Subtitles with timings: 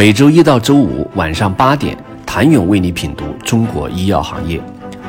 [0.00, 4.58] 每周一到周五晚上八点，谭勇为你品读中国医药行业，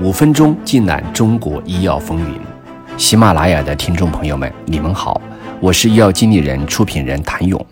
[0.00, 2.38] 五分钟尽览中国医药风云。
[2.96, 5.20] 喜马拉雅的听众朋友们，你们好，
[5.58, 7.66] 我是医药经理人、出品人谭勇。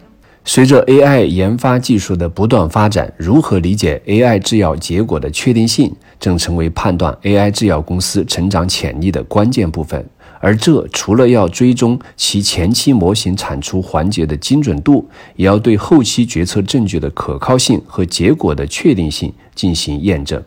[0.44, 10.04] 随着 AI 研发技术的不断发展，如何理解 AI 制药结果的确定性，正成为判断 AI 制药公司成长潜力的关键部分。
[10.44, 20.42] 而这除了要追踪其前期模型产出环节的精准度，也要对后期决策证据的可靠性和结果的确定性进行验证。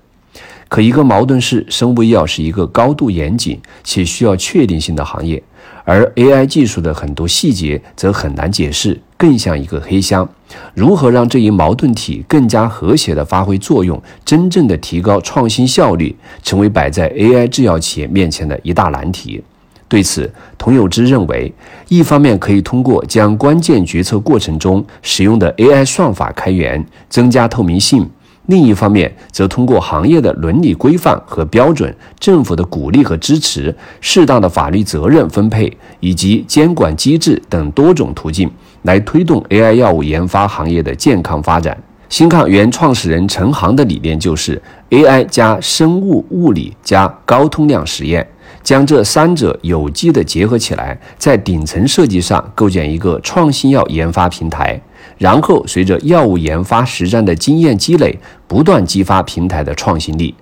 [0.70, 5.41] 可一个矛盾是，生物医药是一个高度严谨且需要确定性的行业，
[5.84, 10.30] 而 AI 技术的很多细节则很难解释，更像一个黑箱。
[10.76, 19.41] 如何让这一矛盾体更加和谐地发挥作用，真正的提高创新效率，成为摆在 AI 制药企业面前的一大难题。
[19.90, 21.54] 对此，童有之认为，
[21.88, 28.04] 一方面可以通过将关键决策过程中使用的 AI 算法开源，增加透明性；
[28.48, 35.71] 另一方面，则通过行业的伦理规范和标准、政府的鼓励和支持、适当的法律责任分配
[36.02, 41.77] 以及监管机制等多种途径，来推动 AI 药物研发行业的健康发展。
[42.10, 48.26] 新抗原创始人陈航的理念就是 AI 加生物物理加高通量实验。
[48.68, 54.77] 将这三者有机的结合起来，在顶层设计上构建一个创新药研发平台，
[55.18, 60.35] 然后随着药物研发实战的经验积累，不断激发平台的创新力。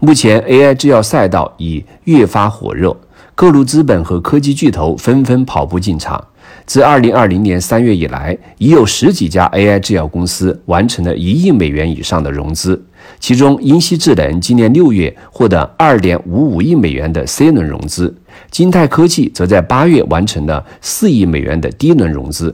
[0.00, 2.94] 目前，AI 制药赛道已越发火热，
[3.34, 6.22] 各路资本和科技巨头纷纷跑步进场。
[6.66, 12.84] 自2020年3月以来，已有十几家 AI 制药公司完成了一亿美元以上的融资。
[13.22, 18.12] 其中，英熙智能今年六月获得二点五五亿美元的 C 轮融资，
[18.50, 22.52] 金泰科技则在八月完成了四亿美元的 D 轮融资。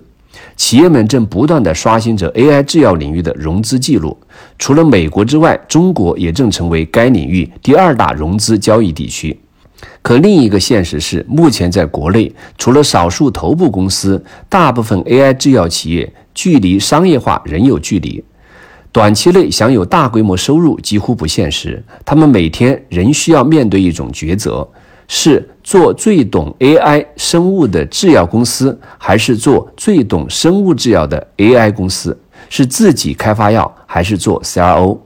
[0.57, 4.15] 企业们正不断地刷新着 AI 制药领域的融资记录。
[4.59, 9.41] 除了美国之外，中国也正成为该领域第二大融资交易地区。
[10.03, 18.23] 可另一个现实是，目前在国内，除了少数头部公司，大部分 AI 制药企业距离商业化仍有距离。
[18.91, 24.67] 短期内享有大规模收入几乎不现实，他们每天仍需要面对一种抉择：
[25.07, 32.19] 是做最懂 AI 生物的制药公司，还是做最懂生物制药的 AI 公司？
[32.49, 34.99] 是自己开发药，还是做 CRO？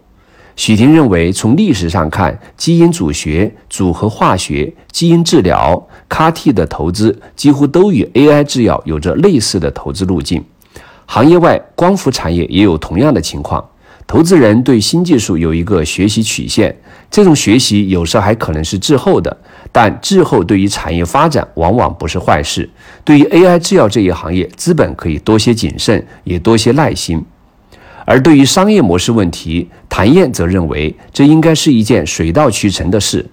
[0.55, 10.45] 许婷认为，从历史上看，基因组学、组合化学、基因治疗、CAR-T 的投资几乎都与 AI 制药有着类似的投资路径。
[11.07, 13.67] 行业外，光伏产业也有同样的情况。
[14.07, 16.77] 投资人对新技术有一个学习曲线，
[17.11, 19.35] 这种学习有时候还可能是滞后的，
[19.71, 22.69] 但滞后对于产业发展往往不是坏事。
[23.05, 27.25] 对于 AI 制药这一行业，资本可以多些谨慎，也多些耐心。
[28.05, 33.25] 而对于商业模式问题，谭燕则认为这应该是一件水到渠成的事。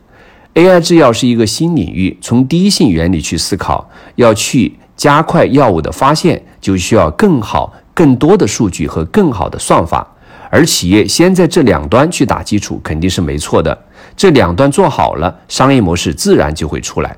[0.53, 10.15] AI 制药是一个新领域，从第一性原理去思考，要去加快药物的发现，就需要更好、更多的数据和更好的算法。
[10.49, 13.77] 而企业先在这两端去打基础，肯定是没错的。
[14.17, 17.15] 这两端做好了，商业模式自然就会出来。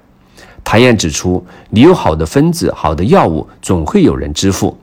[0.63, 4.77] 谭燕指出，你有好的分子、好的药物，总会有人支付。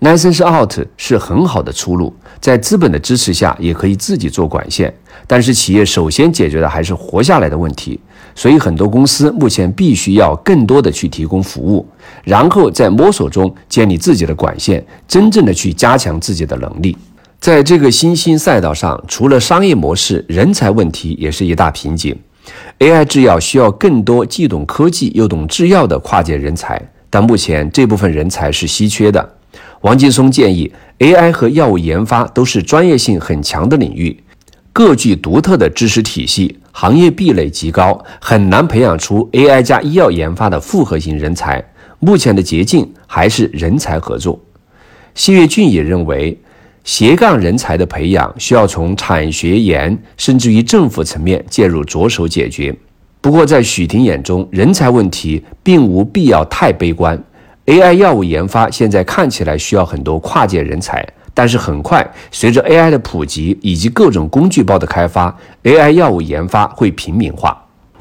[0.00, 4.94] License out 是很好的出路，在资本的支持下，也可以自己做管线。
[5.26, 7.98] 但是企业首先解决的还是活下来的问题，
[8.34, 11.84] 所以很多公司目前必须要更多的去提供服务，
[12.22, 16.96] 然后在摸索中建立自己的管线，真正的去加强自己的能力。
[17.40, 22.16] 在这个新兴赛道上，除了商业模式，人才问题也是一大瓶颈。
[22.80, 29.36] AI 制药需要更多既懂科技又懂制药的跨界人才，但目前这部分人才是稀缺的。
[29.82, 34.20] 王劲松建议，AI 和药物研发都是专业性很强的领域，
[34.72, 41.64] 各具独特的知识体系，行业壁垒极高，很难培养出 AI 加医药研发的复合型人才。
[42.00, 44.40] 目前的捷径还是人才合作。
[45.14, 46.36] 谢跃俊也认为。
[46.88, 52.74] 斜杠人才的培养需要从产学研甚至于政府层面介入着手解决。
[53.20, 57.22] 不过，在许婷眼中，人才问题并无必要太悲观。
[57.66, 67.54] AI 药物研发现在看起来需要很多跨界人才，但是很快随着 AI 的普及以及各种工具包的开发，AI 药物研发会平民化。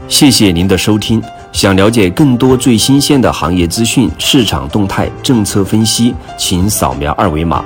[0.07, 1.21] 谢谢您的收听。
[1.51, 7.65] 想了解更多最新鲜的行业资讯、市场动态、政策分析，请扫描二维码。